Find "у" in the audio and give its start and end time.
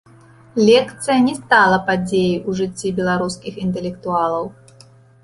2.47-2.55